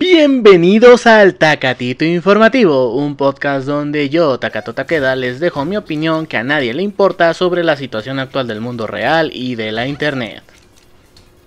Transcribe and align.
Bienvenidos 0.00 1.06
al 1.06 1.34
Tacatito 1.34 2.06
Informativo, 2.06 2.94
un 2.94 3.16
podcast 3.16 3.66
donde 3.66 4.08
yo, 4.08 4.38
Takato 4.38 4.72
Takeda, 4.72 5.14
les 5.14 5.40
dejo 5.40 5.66
mi 5.66 5.76
opinión 5.76 6.26
que 6.26 6.38
a 6.38 6.42
nadie 6.42 6.72
le 6.72 6.82
importa 6.82 7.34
sobre 7.34 7.62
la 7.64 7.76
situación 7.76 8.18
actual 8.18 8.46
del 8.46 8.62
mundo 8.62 8.86
real 8.86 9.30
y 9.30 9.56
de 9.56 9.72
la 9.72 9.86
internet. 9.86 10.42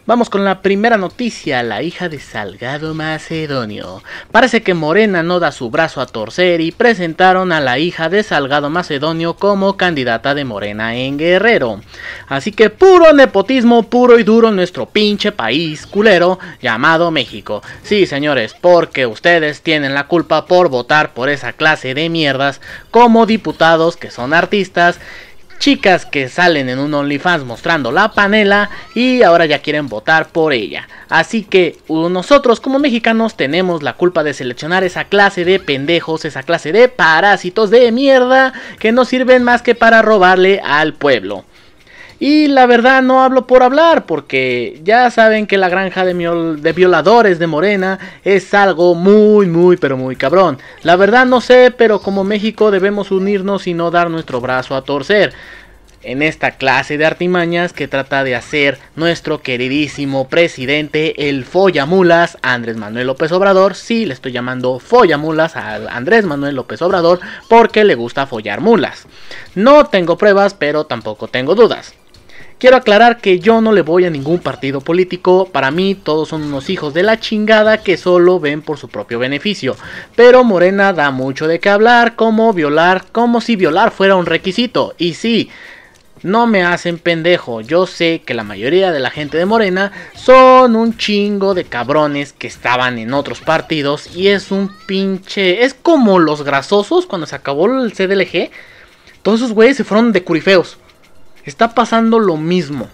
Vamos 0.06 0.30
con 0.30 0.44
la 0.44 0.62
primera 0.62 0.98
noticia, 0.98 1.64
la 1.64 1.82
hija 1.82 2.10
de 2.10 2.20
Salgado 2.20 2.94
Macedonio. 2.94 4.04
Parece 4.34 4.62
que 4.62 4.74
Morena 4.74 5.24
no 5.24 5.40
da 5.40 5.54
su 5.54 5.70
brazo 5.70 6.02
a 6.02 6.08
torcer 6.08 6.60
y 6.60 6.74
presentaron 6.74 7.54
a 7.54 7.62
la 7.62 7.80
hija 7.80 8.10
de 8.10 8.22
Salgado 8.22 8.70
Macedonio 8.70 9.36
como 9.36 9.78
candidata 9.78 10.36
de 10.36 10.44
Morena 10.44 10.94
en 10.98 11.18
Guerrero. 11.18 11.80
Así 12.28 12.52
que 12.52 12.70
puro 12.70 13.14
nepotismo, 13.14 13.84
puro 13.84 14.20
y 14.20 14.24
duro 14.24 14.50
en 14.50 14.58
nuestro 14.58 14.88
pinche 14.88 15.32
país 15.32 15.88
culero 15.88 16.38
llamado 16.62 17.10
México. 17.10 17.64
Sí, 17.84 18.06
señores, 18.06 18.58
porque 18.60 19.06
ustedes 19.06 19.62
tienen 19.62 19.94
la 19.94 20.08
culpa 20.08 20.48
por 20.48 20.68
votar 20.68 21.14
por 21.14 21.30
esa 21.30 21.54
clase 21.54 21.94
de 21.94 22.10
mierdas 22.10 22.60
como 22.92 23.26
diputados 23.26 23.96
que 23.96 24.12
son 24.12 24.34
artistas 24.34 25.00
chicas 25.64 26.06
que 26.06 26.28
salen 26.28 26.68
en 26.68 26.78
un 26.78 26.94
OnlyFans 26.94 27.46
mostrando 27.46 27.94
la 27.94 28.12
panela 28.12 28.70
y 28.94 29.22
ahora 29.22 29.46
ya 29.46 29.60
quieren 29.60 29.88
votar 29.88 30.28
por 30.28 30.52
ella. 30.52 30.90
Así 31.08 31.44
que 31.44 31.78
nosotros 31.88 32.60
como 32.60 32.80
mexicanos 32.80 33.38
tenemos 33.38 33.82
la 33.82 33.94
culpa 33.94 34.26
de 34.26 34.34
seleccionar 34.34 34.84
esa 34.84 35.06
clase 35.06 35.46
de 35.46 35.62
pendejos, 35.62 36.26
esa 36.26 36.44
clase 36.44 36.74
de 36.74 36.90
parásitos 36.90 37.70
de 37.70 37.90
mierda 37.94 38.52
que 38.78 38.92
no 38.92 39.06
sirven 39.06 39.44
más 39.44 39.62
que 39.62 39.74
para 39.74 40.02
robarle 40.02 40.60
al 40.66 40.96
pueblo. 40.96 41.46
Y 42.26 42.48
la 42.48 42.68
verdad 42.68 43.02
no 43.02 43.22
hablo 43.22 43.48
por 43.48 43.64
hablar, 43.64 44.06
porque 44.06 44.80
ya 44.82 45.12
saben 45.12 45.46
que 45.46 45.58
la 45.58 45.68
granja 45.68 46.06
de, 46.06 46.14
de, 46.14 46.72
violadores 46.72 47.38
de 47.38 47.48
Morena 47.48 48.00
es 48.24 48.54
algo 48.54 48.96
muy, 48.96 49.48
muy, 49.48 49.76
pero 49.76 49.98
muy 49.98 50.16
cabrón. 50.16 50.58
La 50.84 50.96
verdad 50.96 51.26
no 51.26 51.42
sé, 51.42 51.74
pero 51.78 52.00
como 52.00 52.24
México 52.24 52.72
debemos 52.72 53.12
unirnos 53.12 53.68
y 53.68 53.74
no 53.74 53.92
dar 53.92 54.10
nuestro 54.10 54.40
brazo 54.40 54.78
a 54.78 54.86
torcer. 54.86 55.34
En 56.02 56.22
esta 56.22 56.52
clase 56.52 56.98
de 56.98 57.06
artimañas 57.06 57.74
que 57.74 57.90
trata 57.90 58.24
de 58.24 58.38
hacer 58.38 58.80
nuestro 58.96 59.42
queridísimo 59.42 60.30
presidente, 60.30 61.28
el 61.28 61.44
Follamulas, 61.44 62.38
Andrés 62.42 62.78
Manuel 62.78 63.08
López 63.08 63.34
Obrador. 63.34 63.76
Sí, 63.76 64.06
le 64.06 64.14
estoy 64.14 64.32
llamando 64.32 64.80
Follamulas 64.80 65.58
a 65.58 65.76
Andrés 65.94 66.24
Manuel 66.24 66.56
López 66.56 66.82
Obrador 66.82 67.20
porque 67.50 67.84
le 67.84 67.96
gusta 67.96 68.28
follar 68.28 68.62
mulas. 68.62 69.08
No 69.56 69.88
tengo 69.88 70.18
pruebas, 70.18 70.54
pero 70.54 70.86
tampoco 70.86 71.28
tengo 71.28 71.54
dudas. 71.54 71.94
Quiero 72.64 72.78
aclarar 72.78 73.18
que 73.18 73.40
yo 73.42 73.60
no 73.60 73.74
le 73.74 73.82
voy 73.82 74.06
a 74.06 74.10
ningún 74.10 74.40
partido 74.40 74.80
político, 74.80 75.50
para 75.52 75.70
mí 75.70 75.96
todos 75.96 76.30
son 76.30 76.44
unos 76.44 76.70
hijos 76.70 76.94
de 76.94 77.04
la 77.04 77.20
chingada 77.20 77.80
que 77.84 77.98
solo 77.98 78.40
ven 78.40 78.62
por 78.62 78.78
su 78.78 78.88
propio 78.88 79.20
beneficio. 79.20 79.76
Pero 80.16 80.46
Morena 80.46 80.94
da 80.94 81.12
mucho 81.12 81.46
de 81.46 81.60
qué 81.60 81.68
hablar, 81.68 82.16
como 82.16 82.54
violar, 82.54 83.04
como 83.12 83.42
si 83.42 83.58
violar 83.58 83.92
fuera 83.92 84.16
un 84.16 84.26
requisito. 84.26 84.96
Y 84.98 85.16
sí, 85.16 85.50
no 86.22 86.48
me 86.48 86.64
hacen 86.64 87.00
pendejo, 87.00 87.60
yo 87.60 87.86
sé 87.86 88.22
que 88.26 88.34
la 88.34 88.46
mayoría 88.46 88.94
de 88.94 89.02
la 89.02 89.10
gente 89.10 89.38
de 89.38 89.46
Morena 89.46 89.92
son 90.16 90.78
un 90.78 90.96
chingo 90.96 91.56
de 91.56 91.66
cabrones 91.66 92.32
que 92.32 92.48
estaban 92.48 92.98
en 92.98 93.14
otros 93.14 93.42
partidos 93.42 94.16
y 94.16 94.30
es 94.30 94.52
un 94.52 94.72
pinche... 94.88 95.66
Es 95.66 95.74
como 95.74 96.18
los 96.18 96.44
grasosos 96.44 97.08
cuando 97.08 97.28
se 97.28 97.36
acabó 97.36 97.66
el 97.66 97.92
CDLG. 97.92 98.52
Todos 99.22 99.42
esos 99.42 99.52
güeyes 99.52 99.76
se 99.76 99.84
fueron 99.84 100.14
de 100.14 100.24
curifeos. 100.24 100.78
Está 101.46 101.74
pasando 101.74 102.20
lo 102.20 102.38
mismo. 102.38 102.88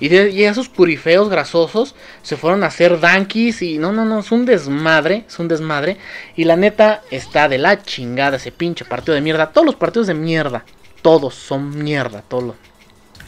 Y, 0.00 0.42
esos 0.42 0.68
purifeos 0.68 1.28
grasosos 1.28 1.94
se 2.22 2.36
fueron 2.36 2.64
a 2.64 2.66
hacer 2.66 2.98
dankies 2.98 3.62
y 3.62 3.78
no, 3.78 3.92
no, 3.92 4.04
no, 4.04 4.20
es 4.20 4.32
un 4.32 4.44
desmadre, 4.44 5.24
es 5.28 5.38
un 5.38 5.46
desmadre. 5.48 5.96
Y 6.34 6.44
la 6.44 6.56
neta 6.56 7.02
está 7.10 7.48
de 7.48 7.58
la 7.58 7.82
chingada 7.82 8.36
ese 8.36 8.50
pinche 8.50 8.84
partido 8.84 9.14
de 9.14 9.20
mierda. 9.20 9.50
Todos 9.50 9.66
los 9.66 9.76
partidos 9.76 10.08
de 10.08 10.14
mierda, 10.14 10.64
todos 11.02 11.34
son 11.34 11.82
mierda, 11.82 12.22
todos. 12.22 12.56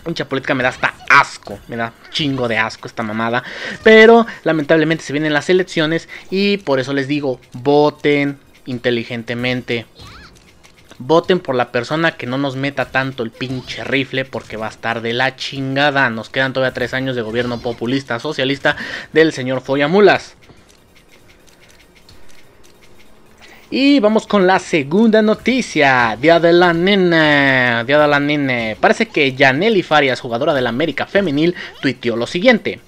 Pinche 0.05 0.25
política 0.25 0.55
me 0.55 0.65
da 0.65 0.71
hasta 0.71 0.94
asco, 1.09 1.59
me 1.69 1.77
da 1.77 1.93
chingo 2.11 2.49
de 2.49 2.59
asco 2.59 2.88
esta 2.88 3.03
mamada. 3.03 3.44
Pero 3.83 4.27
lamentablemente 4.43 5.05
se 5.05 5.12
vienen 5.12 5.33
las 5.33 5.49
elecciones 5.49 6.09
y 6.31 6.59
por 6.59 6.81
eso 6.81 6.93
les 6.93 7.06
digo, 7.06 7.41
voten 7.53 8.38
inteligentemente. 8.67 9.87
Voten 10.99 11.41
por 11.41 11.56
la 11.56 11.72
persona 11.72 12.12
que 12.12 12.27
no 12.27 12.38
nos 12.38 12.55
meta 12.55 12.87
tanto 12.87 13.25
el 13.25 13.31
pinche 13.31 13.82
rifle 13.82 14.25
porque 14.25 14.56
va 14.56 14.66
a 14.66 14.71
estar 14.71 15.00
de 15.03 15.12
la 15.12 15.34
chingada. 15.34 16.09
Nos 16.10 16.31
quedan 16.31 16.53
todavía 16.53 16.72
tres 16.72 16.94
años 16.94 17.16
de 17.16 17.22
gobierno 17.22 17.59
populista 17.60 18.21
socialista 18.21 18.77
del 19.12 19.32
señor 19.32 19.60
Foyamulas. 19.60 20.37
Y 23.71 23.99
vamos 23.99 24.28
con 24.28 24.47
la 24.47 24.60
segunda 24.60 25.21
noticia. 25.21 26.16
Día 26.21 26.38
de 26.38 26.53
la 26.53 26.72
nena. 26.72 27.82
Día 27.82 27.99
de 27.99 28.06
la 28.06 28.21
nena. 28.21 28.76
Parece 28.78 29.06
que 29.06 29.32
Yaneli 29.32 29.82
Farias, 29.82 30.21
jugadora 30.21 30.55
del 30.55 30.69
América 30.69 31.06
Femenil, 31.06 31.56
tuiteó 31.82 32.15
lo 32.15 32.28
siguiente. 32.28 32.78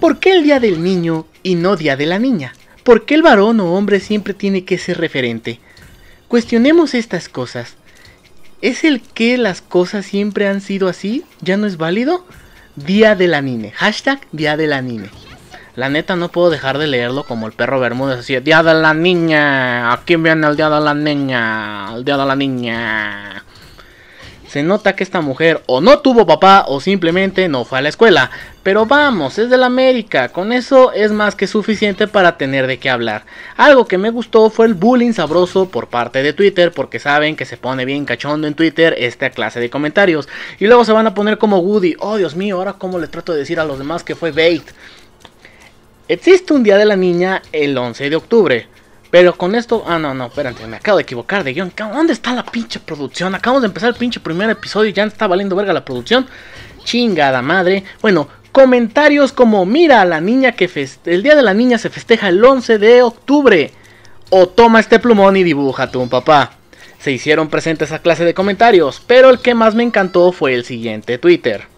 ¿Por 0.00 0.18
qué 0.18 0.32
el 0.32 0.42
Día 0.42 0.60
del 0.60 0.82
Niño 0.82 1.26
y 1.42 1.54
no 1.54 1.76
Día 1.76 1.96
de 1.96 2.04
la 2.04 2.18
Niña? 2.18 2.52
¿Por 2.82 3.06
qué 3.06 3.14
el 3.14 3.22
varón 3.22 3.60
o 3.60 3.72
hombre 3.72 3.98
siempre 3.98 4.34
tiene 4.34 4.66
que 4.66 4.76
ser 4.76 4.98
referente? 4.98 5.60
Cuestionemos 6.28 6.94
estas 6.94 7.28
cosas. 7.28 7.74
¿Es 8.62 8.84
el 8.84 9.02
que 9.02 9.36
las 9.36 9.60
cosas 9.60 10.06
siempre 10.06 10.48
han 10.48 10.60
sido 10.60 10.88
así? 10.88 11.24
¿Ya 11.40 11.56
no 11.56 11.66
es 11.66 11.76
válido? 11.76 12.24
Día 12.76 13.14
de 13.14 13.28
la 13.28 13.42
Nine. 13.42 13.72
Hashtag 13.72 14.20
Día 14.32 14.56
de 14.56 14.66
la 14.66 14.80
Nine. 14.80 15.10
La 15.76 15.88
neta 15.88 16.16
no 16.16 16.30
puedo 16.30 16.50
dejar 16.50 16.78
de 16.78 16.86
leerlo 16.86 17.24
como 17.24 17.46
el 17.46 17.52
perro 17.52 17.78
Bermúdez 17.78 18.20
así. 18.20 18.38
Día 18.40 18.62
de 18.62 18.74
la 18.74 18.94
niña. 18.94 19.92
¿A 19.92 20.02
quién 20.04 20.22
viene 20.22 20.46
el 20.46 20.56
día 20.56 20.70
de 20.70 20.80
la 20.80 20.94
niña? 20.94 21.94
El 21.94 22.04
día 22.04 22.16
de 22.16 22.24
la 22.24 22.36
niña. 22.36 23.44
Se 24.54 24.62
nota 24.62 24.94
que 24.94 25.02
esta 25.02 25.20
mujer 25.20 25.64
o 25.66 25.80
no 25.80 25.98
tuvo 25.98 26.28
papá 26.28 26.66
o 26.68 26.78
simplemente 26.78 27.48
no 27.48 27.64
fue 27.64 27.78
a 27.78 27.82
la 27.82 27.88
escuela. 27.88 28.30
Pero 28.62 28.86
vamos, 28.86 29.36
es 29.36 29.50
de 29.50 29.56
la 29.56 29.66
América, 29.66 30.28
con 30.28 30.52
eso 30.52 30.92
es 30.92 31.10
más 31.10 31.34
que 31.34 31.48
suficiente 31.48 32.06
para 32.06 32.38
tener 32.38 32.68
de 32.68 32.78
qué 32.78 32.88
hablar. 32.88 33.26
Algo 33.56 33.86
que 33.86 33.98
me 33.98 34.10
gustó 34.10 34.50
fue 34.50 34.66
el 34.66 34.74
bullying 34.74 35.10
sabroso 35.10 35.68
por 35.68 35.88
parte 35.88 36.22
de 36.22 36.32
Twitter, 36.32 36.70
porque 36.70 37.00
saben 37.00 37.34
que 37.34 37.46
se 37.46 37.56
pone 37.56 37.84
bien 37.84 38.04
cachondo 38.04 38.46
en 38.46 38.54
Twitter 38.54 38.94
esta 38.96 39.30
clase 39.30 39.58
de 39.58 39.70
comentarios. 39.70 40.28
Y 40.60 40.68
luego 40.68 40.84
se 40.84 40.92
van 40.92 41.08
a 41.08 41.14
poner 41.14 41.36
como 41.36 41.58
Woody, 41.58 41.96
oh 41.98 42.16
Dios 42.16 42.36
mío, 42.36 42.58
ahora 42.58 42.74
cómo 42.74 43.00
le 43.00 43.08
trato 43.08 43.32
de 43.32 43.40
decir 43.40 43.58
a 43.58 43.64
los 43.64 43.80
demás 43.80 44.04
que 44.04 44.14
fue 44.14 44.30
bait. 44.30 44.70
Existe 46.06 46.54
un 46.54 46.62
día 46.62 46.78
de 46.78 46.84
la 46.84 46.94
niña 46.94 47.42
el 47.50 47.76
11 47.76 48.08
de 48.08 48.14
octubre. 48.14 48.68
Pero 49.14 49.36
con 49.36 49.54
esto. 49.54 49.84
Ah, 49.86 49.96
no, 49.96 50.12
no, 50.12 50.26
espérate, 50.26 50.66
me 50.66 50.78
acabo 50.78 50.96
de 50.96 51.04
equivocar 51.04 51.44
de 51.44 51.52
guion. 51.52 51.72
¿Dónde 51.76 52.12
está 52.12 52.34
la 52.34 52.44
pinche 52.44 52.80
producción? 52.80 53.32
Acabamos 53.32 53.62
de 53.62 53.68
empezar 53.68 53.90
el 53.90 53.94
pinche 53.94 54.18
primer 54.18 54.50
episodio 54.50 54.90
y 54.90 54.92
ya 54.92 55.04
está 55.04 55.28
valiendo 55.28 55.54
verga 55.54 55.72
la 55.72 55.84
producción. 55.84 56.26
Chingada 56.82 57.40
madre. 57.40 57.84
Bueno, 58.02 58.26
comentarios 58.50 59.30
como: 59.30 59.66
Mira 59.66 60.00
a 60.00 60.04
la 60.04 60.20
niña 60.20 60.50
que 60.50 60.68
el 61.04 61.22
día 61.22 61.36
de 61.36 61.42
la 61.42 61.54
niña 61.54 61.78
se 61.78 61.90
festeja 61.90 62.28
el 62.28 62.44
11 62.44 62.78
de 62.78 63.02
octubre. 63.02 63.70
O 64.30 64.48
toma 64.48 64.80
este 64.80 64.98
plumón 64.98 65.36
y 65.36 65.44
dibújate 65.44 65.96
un 65.96 66.08
papá. 66.08 66.54
Se 66.98 67.12
hicieron 67.12 67.48
presentes 67.48 67.90
esa 67.90 68.00
clase 68.00 68.24
de 68.24 68.34
comentarios, 68.34 69.00
pero 69.06 69.30
el 69.30 69.38
que 69.38 69.54
más 69.54 69.76
me 69.76 69.84
encantó 69.84 70.32
fue 70.32 70.54
el 70.54 70.64
siguiente 70.64 71.18
Twitter. 71.18 71.68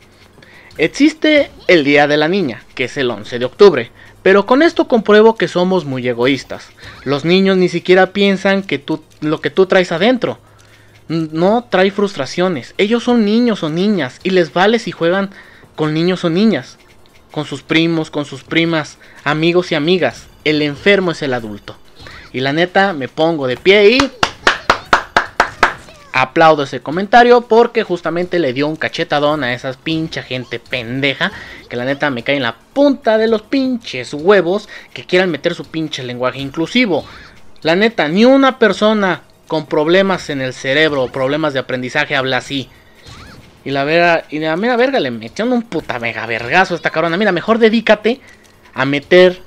Existe 0.79 1.51
el 1.67 1.85
Día 1.85 2.07
de 2.07 2.17
la 2.17 2.29
Niña, 2.29 2.63
que 2.75 2.85
es 2.85 2.97
el 2.97 3.11
11 3.11 3.39
de 3.39 3.45
octubre, 3.45 3.91
pero 4.27 4.45
con 4.45 4.63
esto 4.63 4.89
compruebo 4.89 5.37
que 5.37 5.47
somos 5.47 5.85
muy 5.85 6.09
egoístas. 6.09 6.71
Los 7.05 7.25
niños 7.25 7.59
ni 7.59 7.69
siquiera 7.69 8.13
piensan 8.13 8.65
que 8.65 8.77
tú, 8.77 9.05
lo 9.21 9.41
que 9.41 9.51
tú 9.51 9.67
traes 9.67 9.93
adentro. 9.93 10.41
No 11.07 11.69
trae 11.71 11.93
frustraciones. 11.93 12.75
Ellos 12.77 13.05
son 13.05 13.25
niños 13.25 13.63
o 13.63 13.69
niñas 13.69 14.19
y 14.25 14.31
les 14.31 14.53
vale 14.53 14.81
si 14.81 14.91
juegan 14.91 15.31
con 15.77 15.95
niños 15.95 16.25
o 16.25 16.31
niñas. 16.31 16.77
Con 17.31 17.45
sus 17.45 17.63
primos, 17.63 18.11
con 18.11 18.25
sus 18.25 18.43
primas, 18.43 18.99
amigos 19.23 19.71
y 19.71 19.77
amigas. 19.77 20.27
El 20.43 20.61
enfermo 20.61 21.13
es 21.13 21.23
el 21.23 21.33
adulto. 21.33 21.77
Y 22.33 22.41
la 22.41 22.53
neta 22.53 22.95
me 22.95 23.07
pongo 23.07 23.47
de 23.47 23.57
pie 23.57 23.91
y 23.91 24.11
aplaudo 26.23 26.63
ese 26.63 26.81
comentario 26.81 27.43
porque 27.43 27.83
justamente 27.83 28.39
le 28.39 28.53
dio 28.53 28.67
un 28.67 28.77
cachetadón 28.77 29.45
a 29.45 29.53
esa 29.53 29.73
pinche 29.75 30.23
gente 30.23 30.59
pendeja 30.59 31.31
que 31.69 31.77
la 31.77 31.85
neta 31.85 32.11
me 32.11 32.23
cae 32.23 32.37
en 32.37 32.43
la 32.43 32.57
punta 32.73 33.19
de 33.19 33.29
los 33.29 33.43
pinches 33.43 34.15
huevos 34.15 34.69
que 34.95 35.05
quieran 35.05 35.31
meter 35.31 35.55
su 35.55 35.65
pinche 35.65 36.03
lenguaje 36.03 36.39
inclusivo. 36.39 37.05
La 37.63 37.77
neta, 37.77 38.09
ni 38.09 38.25
una 38.25 38.59
persona 38.59 39.23
con 39.47 39.67
problemas 39.67 40.31
en 40.31 40.41
el 40.41 40.55
cerebro 40.55 41.03
o 41.05 41.13
problemas 41.13 41.53
de 41.53 41.61
aprendizaje 41.61 42.17
habla 42.17 42.39
así. 42.39 42.69
Y 43.65 43.71
la 43.71 43.85
vera, 43.85 44.25
y 44.31 44.39
la 44.39 44.57
mera 44.57 44.77
verga 44.77 45.01
le 45.01 45.11
metieron 45.11 45.53
un 45.53 45.63
puta 45.63 45.99
mega 45.99 46.25
vergazo 46.27 46.75
a 46.75 46.77
esta 46.77 46.91
cabrona. 46.91 47.17
Mira, 47.17 47.33
mejor 47.33 47.59
dedícate 47.59 48.21
a 48.75 48.85
meter 48.85 49.43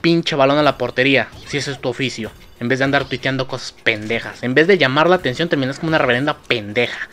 pinche 0.00 0.36
balón 0.36 0.58
a 0.58 0.62
la 0.62 0.78
portería, 0.78 1.28
si 1.46 1.58
ese 1.58 1.72
es 1.72 1.80
tu 1.80 1.88
oficio. 1.88 2.30
En 2.60 2.68
vez 2.68 2.78
de 2.78 2.84
andar 2.84 3.04
tuiteando 3.04 3.48
cosas 3.48 3.72
pendejas. 3.72 4.42
En 4.42 4.54
vez 4.54 4.66
de 4.66 4.78
llamar 4.78 5.08
la 5.08 5.16
atención, 5.16 5.48
terminas 5.48 5.78
como 5.78 5.88
una 5.88 5.98
reverenda 5.98 6.38
pendeja. 6.38 7.08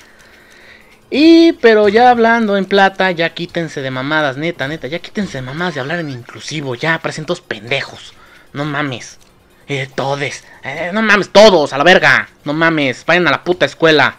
Y, 1.10 1.54
pero 1.54 1.90
ya 1.90 2.10
hablando 2.10 2.56
en 2.56 2.66
plata, 2.66 3.12
ya 3.12 3.34
quítense 3.34 3.82
de 3.82 3.92
mamadas, 3.92 4.38
neta, 4.38 4.68
neta, 4.70 4.88
ya 4.88 5.00
quítense 5.00 5.40
de 5.40 5.42
mamadas 5.42 5.76
de 5.76 5.82
hablar 5.82 6.00
en 6.00 6.10
inclusivo, 6.10 6.76
ya, 6.76 7.00
parecen 7.00 7.26
todos 7.26 7.42
pendejos. 7.42 8.14
No 8.54 8.64
mames. 8.64 9.20
Eh, 9.68 9.90
todes. 9.94 10.46
Eh, 10.64 10.92
no 10.94 11.02
mames, 11.02 11.30
todos, 11.30 11.74
a 11.74 11.78
la 11.78 11.84
verga. 11.84 12.30
No 12.46 12.54
mames, 12.54 13.06
vayan 13.06 13.28
a 13.28 13.32
la 13.32 13.44
puta 13.44 13.66
escuela. 13.66 14.18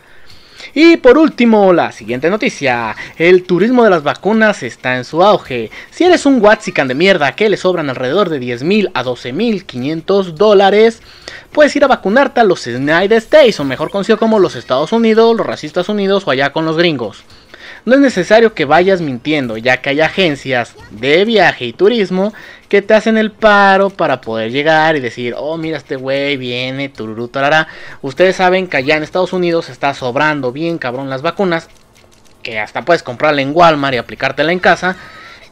Y 0.74 0.96
por 0.96 1.18
último, 1.18 1.72
la 1.72 1.92
siguiente 1.92 2.30
noticia. 2.30 2.96
El 3.16 3.44
turismo 3.44 3.84
de 3.84 3.90
las 3.90 4.02
vacunas 4.02 4.62
está 4.62 4.96
en 4.96 5.04
su 5.04 5.22
auge. 5.22 5.70
Si 5.90 6.04
eres 6.04 6.26
un 6.26 6.42
Watsican 6.42 6.88
de 6.88 6.94
mierda 6.94 7.34
que 7.34 7.48
le 7.48 7.56
sobran 7.56 7.90
alrededor 7.90 8.28
de 8.28 8.38
10 8.38 8.62
mil 8.64 8.90
a 8.94 9.02
12 9.02 9.32
mil 9.32 9.64
500 9.64 10.34
dólares, 10.36 11.02
puedes 11.52 11.74
ir 11.76 11.84
a 11.84 11.88
vacunarte 11.88 12.40
a 12.40 12.44
los 12.44 12.66
United 12.66 13.16
States, 13.18 13.60
o 13.60 13.64
mejor 13.64 13.90
conocido 13.90 14.18
como 14.18 14.38
los 14.38 14.56
Estados 14.56 14.92
Unidos, 14.92 15.36
los 15.36 15.46
racistas 15.46 15.88
unidos 15.88 16.26
o 16.26 16.30
allá 16.30 16.52
con 16.52 16.64
los 16.64 16.76
gringos. 16.76 17.24
No 17.84 17.94
es 17.94 18.00
necesario 18.00 18.54
que 18.54 18.64
vayas 18.64 19.00
mintiendo, 19.00 19.56
ya 19.56 19.78
que 19.78 19.90
hay 19.90 20.00
agencias 20.00 20.74
de 20.90 21.24
viaje 21.24 21.64
y 21.64 21.72
turismo 21.72 22.32
que 22.72 22.80
te 22.80 22.94
hacen 22.94 23.18
el 23.18 23.32
paro 23.32 23.90
para 23.90 24.22
poder 24.22 24.50
llegar 24.50 24.96
y 24.96 25.00
decir, 25.00 25.34
oh, 25.36 25.58
mira, 25.58 25.76
este 25.76 25.96
güey 25.96 26.38
viene, 26.38 26.88
tururú, 26.88 27.28
tarara. 27.28 27.68
Ustedes 28.00 28.36
saben 28.36 28.66
que 28.66 28.78
allá 28.78 28.96
en 28.96 29.02
Estados 29.02 29.34
Unidos 29.34 29.68
está 29.68 29.92
sobrando 29.92 30.52
bien 30.52 30.78
cabrón 30.78 31.10
las 31.10 31.20
vacunas, 31.20 31.68
que 32.42 32.58
hasta 32.58 32.82
puedes 32.86 33.02
comprarla 33.02 33.42
en 33.42 33.54
Walmart 33.54 33.92
y 33.92 33.98
aplicártela 33.98 34.52
en 34.52 34.58
casa. 34.58 34.96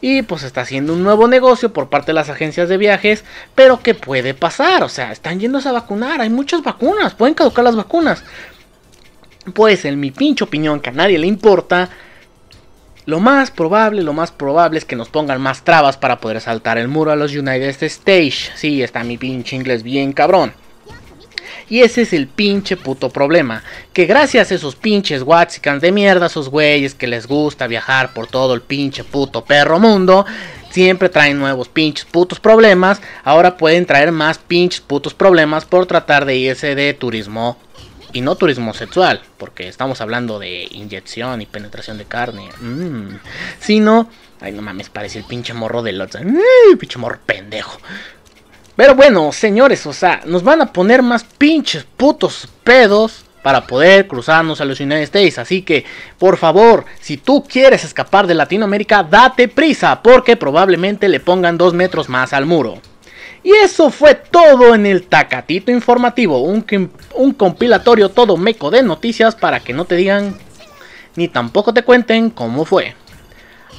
Y 0.01 0.23
pues 0.23 0.41
está 0.41 0.61
haciendo 0.61 0.93
un 0.93 1.03
nuevo 1.03 1.27
negocio 1.27 1.71
por 1.71 1.89
parte 1.89 2.07
de 2.07 2.15
las 2.15 2.29
agencias 2.29 2.69
de 2.69 2.77
viajes. 2.77 3.23
Pero 3.53 3.83
¿qué 3.83 3.93
puede 3.93 4.33
pasar? 4.33 4.81
O 4.81 4.89
sea, 4.89 5.11
están 5.11 5.39
yéndose 5.39 5.69
a 5.69 5.73
vacunar. 5.73 6.21
Hay 6.21 6.31
muchas 6.31 6.63
vacunas. 6.63 7.13
Pueden 7.13 7.35
caducar 7.35 7.63
las 7.63 7.75
vacunas. 7.75 8.23
Pues 9.53 9.85
en 9.85 9.99
mi 9.99 10.09
pinche 10.09 10.43
opinión, 10.43 10.79
que 10.79 10.89
a 10.89 10.93
nadie 10.93 11.19
le 11.19 11.27
importa, 11.27 11.87
lo 13.05 13.19
más 13.19 13.49
probable, 13.49 14.03
lo 14.03 14.13
más 14.13 14.31
probable 14.31 14.77
es 14.77 14.85
que 14.85 14.95
nos 14.95 15.09
pongan 15.09 15.41
más 15.41 15.63
trabas 15.63 15.97
para 15.97 16.19
poder 16.19 16.39
saltar 16.39 16.77
el 16.77 16.87
muro 16.87 17.11
a 17.11 17.15
los 17.15 17.35
United 17.35 17.81
States. 17.83 18.51
Sí, 18.55 18.83
está 18.83 19.03
mi 19.03 19.17
pinche 19.17 19.55
inglés 19.55 19.81
bien 19.81 20.13
cabrón. 20.13 20.53
Y 21.67 21.81
ese 21.81 22.01
es 22.01 22.13
el 22.13 22.27
pinche 22.27 22.77
puto 22.77 23.09
problema. 23.09 23.63
Que 23.93 24.05
gracias 24.05 24.51
a 24.51 24.55
esos 24.55 24.75
pinches 24.75 25.23
Waxicans 25.23 25.81
de 25.81 25.91
mierda, 25.91 26.27
esos 26.27 26.49
güeyes 26.49 26.93
que 26.93 27.07
les 27.07 27.27
gusta 27.27 27.65
viajar 27.65 28.13
por 28.13 28.27
todo 28.27 28.53
el 28.53 28.61
pinche 28.61 29.03
puto 29.03 29.45
perro 29.45 29.79
mundo, 29.79 30.25
siempre 30.69 31.09
traen 31.09 31.39
nuevos 31.39 31.69
pinches 31.69 32.05
putos 32.05 32.39
problemas. 32.39 33.01
Ahora 33.23 33.57
pueden 33.57 33.85
traer 33.85 34.11
más 34.11 34.37
pinches 34.37 34.81
putos 34.81 35.13
problemas 35.13 35.65
por 35.65 35.85
tratar 35.85 36.25
de 36.25 36.35
irse 36.35 36.75
de 36.75 36.93
turismo 36.93 37.57
y 38.13 38.21
no 38.21 38.35
turismo 38.35 38.73
sexual, 38.73 39.21
porque 39.37 39.67
estamos 39.67 40.01
hablando 40.01 40.39
de 40.39 40.67
inyección 40.71 41.41
y 41.41 41.45
penetración 41.45 41.97
de 41.97 42.05
carne. 42.05 42.49
Mm. 42.59 43.17
Sino, 43.59 44.09
ay 44.39 44.51
no 44.51 44.61
mames, 44.61 44.89
parece 44.89 45.19
el 45.19 45.25
pinche 45.25 45.53
morro 45.53 45.83
del 45.83 46.01
otro. 46.01 46.21
pinche 46.79 46.99
morro 46.99 47.19
pendejo. 47.25 47.79
Pero 48.75 48.95
bueno, 48.95 49.31
señores, 49.31 49.85
o 49.85 49.93
sea, 49.93 50.21
nos 50.25 50.43
van 50.43 50.61
a 50.61 50.73
poner 50.73 51.01
más 51.03 51.23
pinches 51.23 51.85
putos 51.97 52.47
pedos 52.63 53.25
para 53.41 53.65
poder 53.65 54.07
cruzarnos 54.07 54.61
a 54.61 54.65
los 54.65 54.79
United 54.79 55.03
States. 55.03 55.39
Así 55.39 55.61
que, 55.63 55.85
por 56.17 56.37
favor, 56.37 56.85
si 56.99 57.17
tú 57.17 57.43
quieres 57.43 57.83
escapar 57.83 58.27
de 58.27 58.35
Latinoamérica, 58.35 59.03
date 59.03 59.47
prisa, 59.47 60.01
porque 60.01 60.37
probablemente 60.37 61.09
le 61.09 61.19
pongan 61.19 61.57
dos 61.57 61.73
metros 61.73 62.07
más 62.07 62.33
al 62.33 62.45
muro. 62.45 62.79
Y 63.43 63.51
eso 63.51 63.89
fue 63.89 64.15
todo 64.15 64.75
en 64.75 64.85
el 64.85 65.03
Tacatito 65.03 65.71
Informativo, 65.71 66.41
un, 66.43 67.33
compilatorio 67.33 68.09
todo 68.09 68.37
meco 68.37 68.69
de 68.69 68.83
noticias 68.83 69.35
para 69.35 69.59
que 69.59 69.73
no 69.73 69.85
te 69.85 69.95
digan 69.95 70.37
ni 71.15 71.27
tampoco 71.27 71.73
te 71.73 71.83
cuenten 71.83 72.29
cómo 72.29 72.65
fue. 72.65 72.95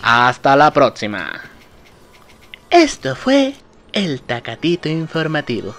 Hasta 0.03 0.57
la 0.57 0.73
próxima. 0.73 1.41
Esto 2.71 3.15
fue 3.15 3.55
el 3.93 4.21
Tacatito 4.23 4.89
Informativo. 4.89 5.75